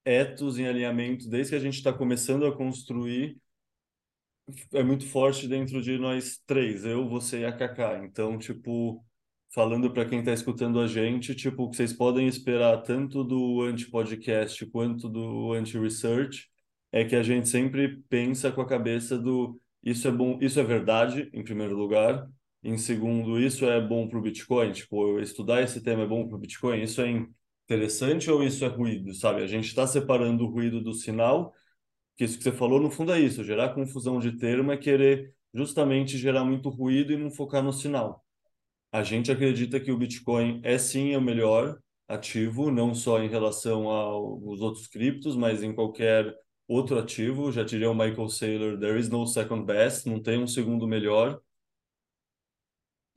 [0.07, 3.37] etos em alinhamento, desde que a gente está começando a construir,
[4.73, 8.03] é muito forte dentro de nós três, eu, você e a Kaká.
[8.03, 9.03] Então, tipo,
[9.53, 15.09] falando para quem está escutando a gente, tipo, vocês podem esperar tanto do anti-podcast quanto
[15.09, 16.47] do anti-research
[16.91, 20.63] é que a gente sempre pensa com a cabeça do isso é bom, isso é
[20.63, 22.27] verdade, em primeiro lugar.
[22.63, 24.71] Em segundo, isso é bom para o Bitcoin?
[24.71, 26.81] Tipo, estudar esse tema é bom para o Bitcoin?
[26.81, 27.25] Isso é
[27.67, 29.43] interessante ou isso é ruído, sabe?
[29.43, 31.53] A gente está separando o ruído do sinal,
[32.15, 35.33] que isso que você falou, no fundo é isso, gerar confusão de termo é querer
[35.53, 38.25] justamente gerar muito ruído e não focar no sinal.
[38.91, 41.77] A gente acredita que o Bitcoin é sim o melhor
[42.07, 46.33] ativo, não só em relação aos outros criptos, mas em qualquer
[46.67, 50.47] outro ativo, já diria o Michael Saylor, there is no second best, não tem um
[50.47, 51.41] segundo melhor.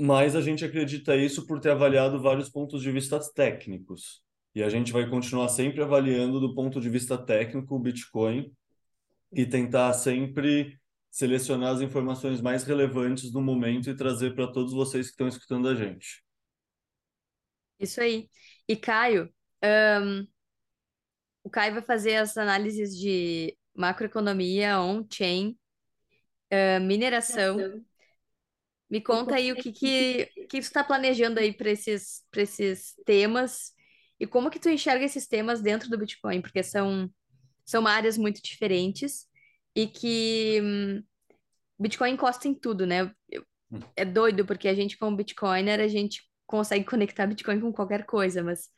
[0.00, 4.22] Mas a gente acredita isso por ter avaliado vários pontos de vista técnicos.
[4.54, 8.52] E a gente vai continuar sempre avaliando do ponto de vista técnico o Bitcoin
[9.32, 10.78] e tentar sempre
[11.10, 15.68] selecionar as informações mais relevantes do momento e trazer para todos vocês que estão escutando
[15.68, 16.24] a gente.
[17.78, 18.28] Isso aí.
[18.68, 19.32] E Caio,
[19.62, 20.26] ahn,
[21.42, 25.56] o Caio vai fazer as análises de macroeconomia, on-chain,
[26.50, 27.56] ah, mineração.
[28.88, 33.72] Me conta aí o que que, que tu está planejando aí para esses, esses temas
[34.20, 37.10] e como que tu enxerga esses temas dentro do Bitcoin, porque são,
[37.64, 39.26] são áreas muito diferentes
[39.74, 41.02] e que hum,
[41.78, 43.04] Bitcoin encosta em tudo, né?
[43.72, 43.80] Hum.
[43.96, 48.42] É doido, porque a gente, como Bitcoiner, a gente consegue conectar Bitcoin com qualquer coisa,
[48.42, 48.68] mas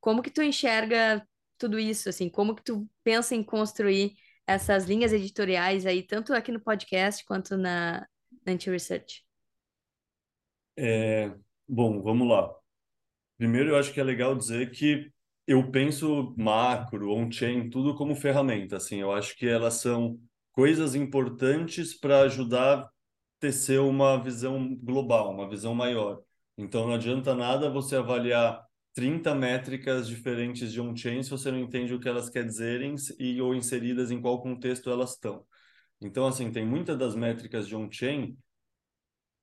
[0.00, 1.26] como que tu enxerga
[1.58, 2.28] tudo isso, assim?
[2.28, 4.14] Como que tu pensa em construir
[4.46, 8.06] essas linhas editoriais aí, tanto aqui no podcast quanto na,
[8.46, 9.26] na Anti-Research?
[10.76, 11.34] É,
[11.68, 12.54] bom, vamos lá.
[13.38, 15.10] Primeiro, eu acho que é legal dizer que
[15.46, 18.76] eu penso macro, on-chain, tudo como ferramenta.
[18.76, 20.20] Assim, eu acho que elas são
[20.52, 22.90] coisas importantes para ajudar a
[23.40, 26.20] tecer uma visão global, uma visão maior.
[26.56, 28.60] Então, não adianta nada você avaliar
[28.92, 32.82] 30 métricas diferentes de on-chain se você não entende o que elas querem dizer
[33.20, 35.46] e ou inseridas em qual contexto elas estão.
[36.00, 38.36] Então, assim, tem muitas das métricas de on-chain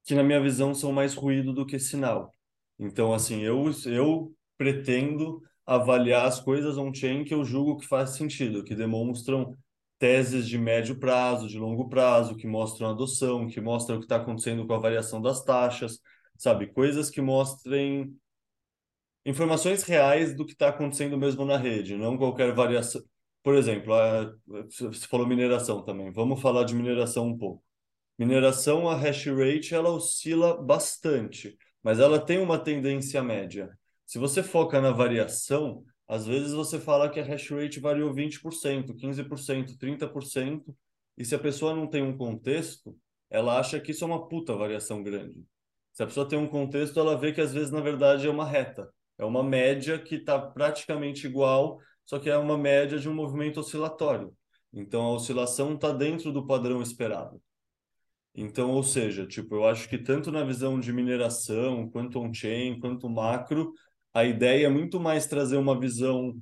[0.06, 2.35] que na minha visão são mais ruído do que sinal.
[2.80, 8.64] Então, assim, eu, eu pretendo avaliar as coisas on-chain que eu julgo que faz sentido,
[8.64, 9.58] que demonstram
[9.98, 14.18] teses de médio prazo, de longo prazo, que mostram adoção, que mostram o que está
[14.18, 16.00] acontecendo com a variação das taxas,
[16.38, 16.68] sabe?
[16.68, 18.14] Coisas que mostrem
[19.26, 23.02] informações reais do que está acontecendo mesmo na rede, não qualquer variação.
[23.42, 23.94] Por exemplo,
[24.58, 26.12] você falou mineração também.
[26.12, 27.64] Vamos falar de mineração um pouco.
[28.18, 33.70] Mineração, a hash rate, ela oscila bastante, mas ela tem uma tendência média.
[34.08, 38.96] Se você foca na variação, às vezes você fala que a hash rate variou 20%,
[38.96, 40.76] 15%, 30%,
[41.16, 42.98] e se a pessoa não tem um contexto,
[43.30, 45.46] ela acha que isso é uma puta variação grande.
[45.94, 48.48] Se a pessoa tem um contexto, ela vê que às vezes, na verdade, é uma
[48.48, 48.92] reta.
[49.16, 53.60] É uma média que está praticamente igual, só que é uma média de um movimento
[53.60, 54.34] oscilatório.
[54.74, 57.40] Então, a oscilação está dentro do padrão esperado.
[58.36, 63.10] Então, ou seja, tipo, eu acho que tanto na visão de mineração, quanto on-chain, quanto
[63.10, 63.72] macro,
[64.14, 66.36] a ideia é muito mais trazer uma visão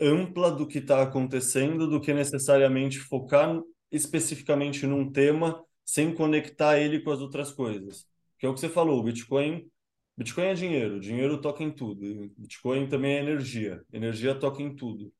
[0.00, 7.00] ampla do que está acontecendo do que necessariamente focar especificamente num tema sem conectar ele
[7.00, 8.06] com as outras coisas.
[8.38, 9.70] Que é o que você falou, o Bitcoin,
[10.16, 12.00] Bitcoin é dinheiro, dinheiro toca em tudo.
[12.36, 15.12] Bitcoin também é energia, energia toca em tudo.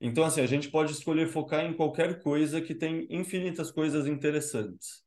[0.00, 5.01] Então, assim, a gente pode escolher focar em qualquer coisa que tem infinitas coisas interessantes.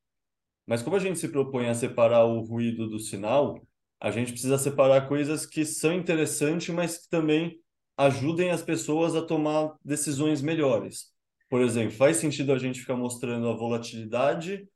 [0.67, 3.61] Mas como a gente se propõe a separar o ruído do sinal,
[3.99, 7.59] a gente precisa separar coisas que são interessantes, mas que também
[7.97, 11.13] ajudem as pessoas a tomar decisões melhores.
[11.49, 14.67] Por exemplo, faz sentido a gente ficar mostrando a volatilidade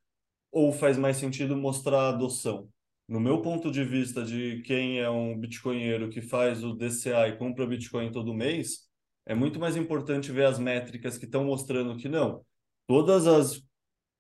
[0.52, 2.70] ou faz mais sentido mostrar a adoção?
[3.08, 7.38] No meu ponto de vista de quem é um bitcoinheiro que faz o DCA e
[7.38, 8.88] compra Bitcoin todo mês,
[9.26, 12.46] é muito mais importante ver as métricas que estão mostrando que não.
[12.88, 13.64] Todas as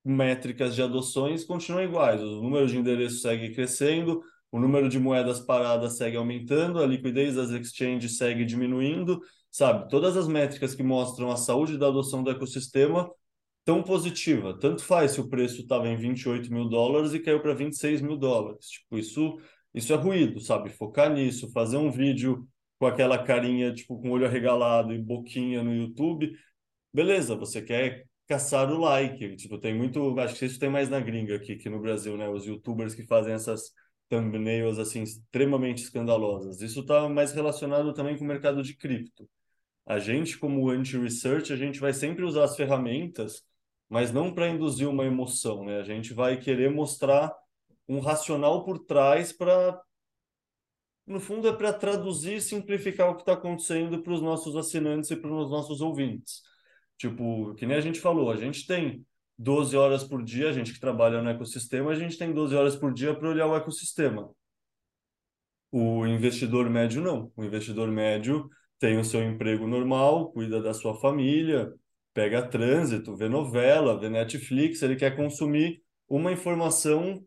[0.03, 2.21] métricas de adoções continuam iguais.
[2.21, 7.35] O número de endereços segue crescendo, o número de moedas paradas segue aumentando, a liquidez
[7.35, 9.89] das exchanges segue diminuindo, sabe?
[9.89, 13.09] Todas as métricas que mostram a saúde da adoção do ecossistema
[13.63, 14.57] tão positiva.
[14.57, 18.17] Tanto faz se o preço estava em 28 mil dólares e caiu para 26 mil
[18.17, 18.67] dólares.
[18.67, 19.37] Tipo, isso,
[19.73, 20.69] isso é ruído, sabe?
[20.69, 22.47] Focar nisso, fazer um vídeo
[22.79, 26.31] com aquela carinha, tipo, com olho arregalado e boquinha no YouTube,
[26.93, 29.35] beleza, você quer caçar o like.
[29.35, 30.17] Tipo, tem muito.
[30.19, 32.29] Acho que isso tem mais na gringa aqui que no Brasil, né?
[32.29, 33.73] Os youtubers que fazem essas
[34.09, 36.61] thumbnails assim extremamente escandalosas.
[36.61, 39.29] Isso está mais relacionado também com o mercado de cripto.
[39.85, 43.43] A gente, como anti-research, a gente vai sempre usar as ferramentas,
[43.89, 45.79] mas não para induzir uma emoção, né?
[45.79, 47.33] A gente vai querer mostrar
[47.87, 49.81] um racional por trás para
[51.07, 55.09] no fundo é para traduzir e simplificar o que está acontecendo para os nossos assinantes
[55.09, 56.43] e para os nossos ouvintes.
[56.99, 59.05] Tipo, que nem a gente falou, a gente tem
[59.37, 62.75] 12 horas por dia, a gente que trabalha no ecossistema, a gente tem 12 horas
[62.75, 64.29] por dia para olhar o ecossistema.
[65.71, 67.31] O investidor médio não.
[67.37, 71.73] O investidor médio tem o seu emprego normal, cuida da sua família,
[72.13, 77.23] pega trânsito, vê novela, vê Netflix, ele quer consumir uma informação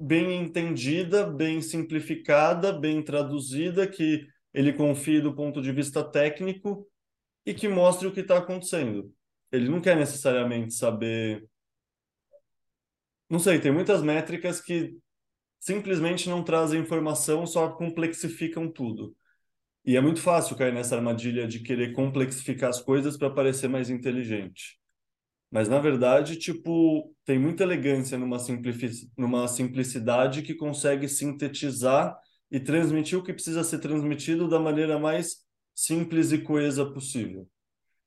[0.00, 6.88] bem entendida, bem simplificada, bem traduzida, que ele confie do ponto de vista técnico
[7.44, 9.12] e que mostre o que está acontecendo.
[9.50, 11.46] Ele não quer necessariamente saber.
[13.28, 14.96] Não sei, tem muitas métricas que
[15.60, 19.14] simplesmente não trazem informação, só complexificam tudo.
[19.84, 23.90] E é muito fácil cair nessa armadilha de querer complexificar as coisas para parecer mais
[23.90, 24.78] inteligente.
[25.50, 29.10] Mas, na verdade, tipo, tem muita elegância numa, simplici...
[29.18, 32.16] numa simplicidade que consegue sintetizar
[32.50, 35.41] e transmitir o que precisa ser transmitido da maneira mais
[35.74, 37.48] simples e coesa possível.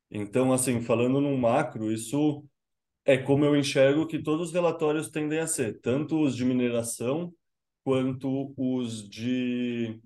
[0.10, 2.46] Então, assim, falando num macro, isso
[3.04, 7.34] é como eu enxergo que todos os relatórios tendem a ser, tanto os de mineração
[7.84, 10.00] quanto os de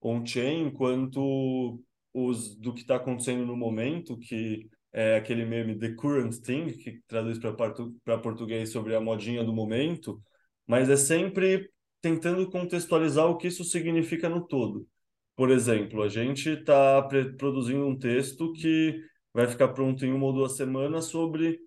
[0.00, 1.80] on-chain, quanto
[2.12, 7.00] os do que está acontecendo no momento, que é aquele meme The Current Thing, que
[7.08, 10.22] traduz para português sobre a modinha do momento,
[10.66, 11.68] mas é sempre
[12.00, 14.86] tentando contextualizar o que isso significa no todo.
[15.36, 17.02] Por exemplo, a gente está
[17.36, 19.00] produzindo um texto que
[19.32, 21.60] vai ficar pronto em uma ou duas semanas sobre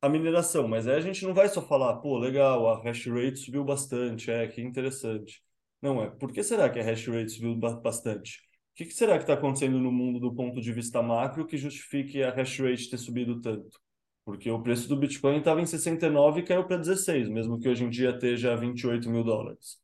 [0.00, 3.38] a mineração, mas aí a gente não vai só falar, pô, legal, a hash rate
[3.38, 5.42] subiu bastante, é, que interessante.
[5.82, 8.38] Não é, por que será que a hash rate subiu bastante?
[8.72, 11.56] O que, que será que está acontecendo no mundo do ponto de vista macro que
[11.56, 13.80] justifique a hash rate ter subido tanto?
[14.24, 17.84] Porque o preço do Bitcoin estava em 69 e caiu para 16, mesmo que hoje
[17.84, 19.78] em dia esteja 28 mil dólares.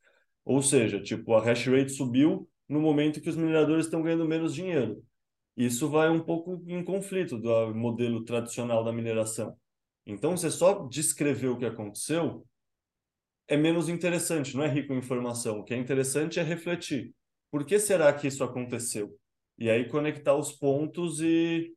[0.44, 4.54] Ou seja, tipo, a hash rate subiu no momento que os mineradores estão ganhando menos
[4.54, 5.02] dinheiro.
[5.56, 9.56] Isso vai um pouco em conflito do modelo tradicional da mineração.
[10.06, 12.46] Então, você só descrever o que aconteceu
[13.46, 15.60] é menos interessante, não é rico em informação.
[15.60, 17.14] O que é interessante é refletir.
[17.50, 19.16] Por que será que isso aconteceu?
[19.58, 21.72] E aí conectar os pontos e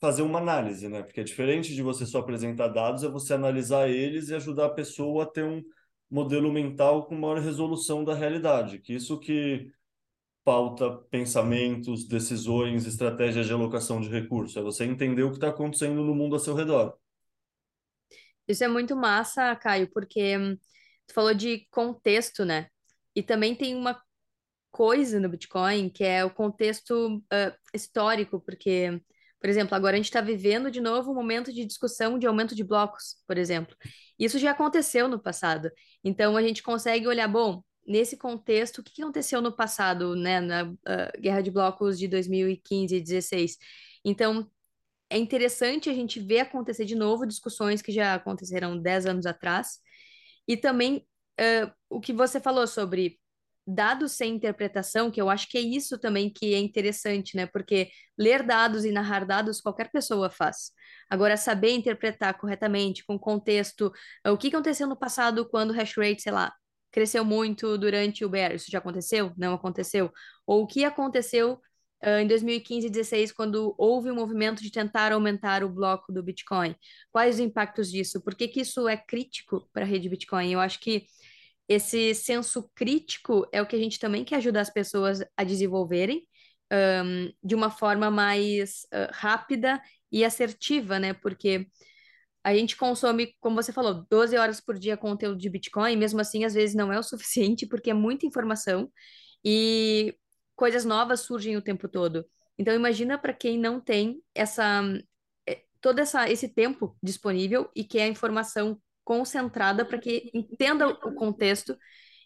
[0.00, 1.02] fazer uma análise, né?
[1.02, 4.70] Porque é diferente de você só apresentar dados, é você analisar eles e ajudar a
[4.70, 5.62] pessoa a ter um
[6.10, 8.78] modelo mental com maior resolução da realidade.
[8.78, 9.70] Que isso que
[10.48, 14.56] pauta pensamentos, decisões, estratégias de alocação de recursos.
[14.56, 16.96] É você entender o que está acontecendo no mundo ao seu redor.
[18.48, 20.56] Isso é muito massa, Caio, porque hum,
[21.06, 22.68] tu falou de contexto, né?
[23.14, 24.00] E também tem uma
[24.70, 29.02] coisa no Bitcoin que é o contexto uh, histórico, porque,
[29.38, 32.54] por exemplo, agora a gente está vivendo de novo um momento de discussão de aumento
[32.54, 33.76] de blocos, por exemplo.
[34.18, 35.70] Isso já aconteceu no passado.
[36.02, 40.64] Então a gente consegue olhar, bom, nesse contexto, o que aconteceu no passado, né, na
[40.64, 43.56] uh, Guerra de Blocos de 2015 e 2016?
[44.04, 44.48] Então,
[45.10, 49.78] é interessante a gente ver acontecer de novo discussões que já aconteceram 10 anos atrás.
[50.46, 51.06] E também
[51.40, 53.18] uh, o que você falou sobre
[53.66, 57.46] dados sem interpretação, que eu acho que é isso também que é interessante, né?
[57.46, 60.72] Porque ler dados e narrar dados qualquer pessoa faz.
[61.10, 63.92] Agora, saber interpretar corretamente, com contexto,
[64.26, 66.52] uh, o que aconteceu no passado quando o hash rate, sei lá,
[66.90, 69.32] cresceu muito durante o bear, isso já aconteceu?
[69.36, 70.10] Não aconteceu?
[70.46, 71.60] Ou o que aconteceu
[72.04, 76.22] uh, em 2015 e 2016, quando houve um movimento de tentar aumentar o bloco do
[76.22, 76.74] Bitcoin.
[77.10, 78.22] Quais os impactos disso?
[78.22, 80.52] Por que, que isso é crítico para a rede Bitcoin?
[80.52, 81.06] Eu acho que
[81.68, 86.26] esse senso crítico é o que a gente também quer ajudar as pessoas a desenvolverem
[86.72, 91.12] um, de uma forma mais uh, rápida e assertiva, né?
[91.12, 91.66] Porque
[92.44, 96.44] a gente consome, como você falou, 12 horas por dia conteúdo de Bitcoin, mesmo assim,
[96.44, 98.90] às vezes não é o suficiente, porque é muita informação.
[99.44, 100.14] E
[100.56, 102.26] coisas novas surgem o tempo todo.
[102.58, 104.82] Então imagina para quem não tem essa
[105.48, 110.88] é, todo essa, esse tempo disponível e que é a informação concentrada para que entenda
[110.88, 111.76] o contexto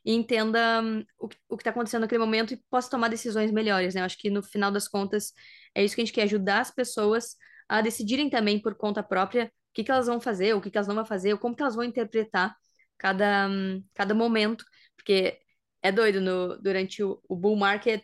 [0.05, 0.83] e entenda
[1.18, 4.01] o, o que está acontecendo naquele momento e possa tomar decisões melhores, né?
[4.01, 5.33] Eu acho que no final das contas
[5.75, 7.37] é isso que a gente quer ajudar as pessoas
[7.68, 10.78] a decidirem também por conta própria o que, que elas vão fazer, o que, que
[10.78, 12.54] elas não vão fazer, como que elas vão interpretar
[12.98, 13.48] cada,
[13.94, 14.64] cada momento,
[14.96, 15.38] porque
[15.82, 18.02] é doido, no, durante o, o bull market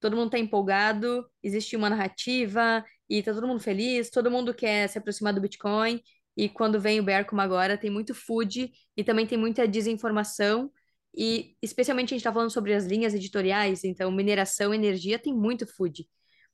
[0.00, 4.88] todo mundo está empolgado, existe uma narrativa e está todo mundo feliz, todo mundo quer
[4.88, 6.02] se aproximar do Bitcoin.
[6.36, 10.72] E quando vem o bear como agora, tem muito food e também tem muita desinformação.
[11.14, 15.66] E especialmente a gente está falando sobre as linhas editoriais, então mineração, energia tem muito
[15.66, 16.08] food.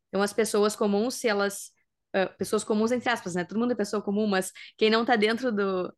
[0.09, 1.70] Então as pessoas comuns, se elas.
[2.16, 3.44] Uh, pessoas comuns, entre aspas, né?
[3.44, 5.92] Todo mundo é pessoa comum, mas quem não está dentro do,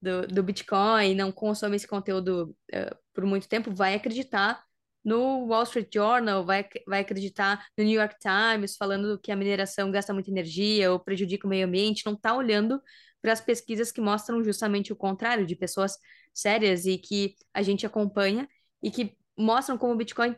[0.00, 4.62] do, do Bitcoin, não consome esse conteúdo uh, por muito tempo, vai acreditar
[5.04, 9.90] no Wall Street Journal, vai, vai acreditar no New York Times falando que a mineração
[9.90, 12.80] gasta muita energia ou prejudica o meio ambiente, não está olhando
[13.20, 15.96] para as pesquisas que mostram justamente o contrário, de pessoas
[16.32, 18.48] sérias e que a gente acompanha
[18.82, 20.36] e que mostram como o Bitcoin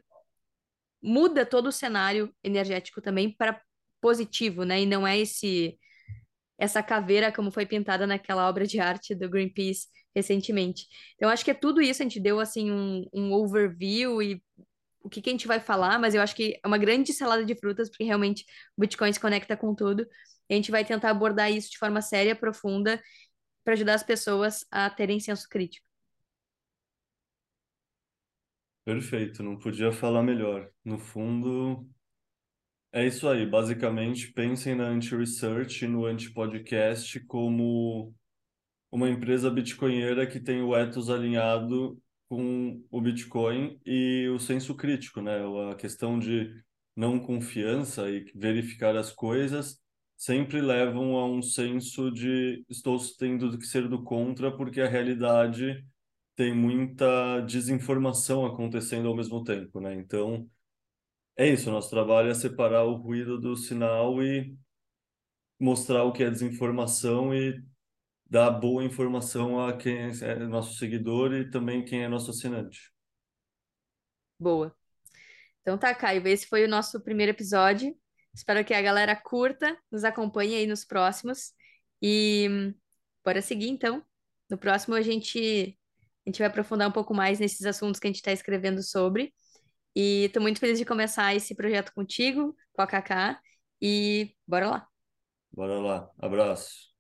[1.02, 3.60] muda todo o cenário energético também para
[4.06, 4.82] positivo, né?
[4.82, 5.76] E não é esse
[6.58, 10.86] essa caveira como foi pintada naquela obra de arte do Greenpeace recentemente.
[11.16, 14.40] Então, acho que é tudo isso, a gente deu, assim, um, um overview e
[15.02, 17.44] o que, que a gente vai falar, mas eu acho que é uma grande salada
[17.44, 18.44] de frutas, porque realmente
[18.76, 20.06] o Bitcoin se conecta com tudo.
[20.48, 23.02] E a gente vai tentar abordar isso de forma séria, profunda,
[23.64, 25.86] para ajudar as pessoas a terem senso crítico.
[28.84, 30.70] Perfeito, não podia falar melhor.
[30.84, 31.84] No fundo,
[32.96, 33.46] é isso aí.
[33.46, 38.14] Basicamente, pensem na Anti-Research e no Anti-Podcast como
[38.90, 45.20] uma empresa bitcoinheira que tem o ethos alinhado com o Bitcoin e o senso crítico,
[45.20, 45.36] né?
[45.70, 46.50] A questão de
[46.96, 49.78] não confiança e verificar as coisas
[50.16, 55.84] sempre levam a um senso de estou tendo que ser do contra porque a realidade
[56.34, 59.94] tem muita desinformação acontecendo ao mesmo tempo, né?
[59.94, 60.48] Então,
[61.36, 64.56] é isso, nosso trabalho é separar o ruído do sinal e
[65.60, 67.62] mostrar o que é desinformação e
[68.28, 72.92] dar boa informação a quem é nosso seguidor e também quem é nosso assinante.
[74.38, 74.74] Boa.
[75.62, 77.96] Então tá, Caio, esse foi o nosso primeiro episódio.
[78.34, 81.52] Espero que a galera curta, nos acompanhe aí nos próximos.
[82.02, 82.74] E
[83.24, 84.04] bora seguir então.
[84.48, 85.78] No próximo a gente,
[86.24, 89.32] a gente vai aprofundar um pouco mais nesses assuntos que a gente está escrevendo sobre.
[89.96, 93.40] E estou muito feliz de começar esse projeto contigo, com a Kaká.
[93.82, 94.88] E bora lá.
[95.52, 96.12] Bora lá.
[96.20, 96.94] Abraço.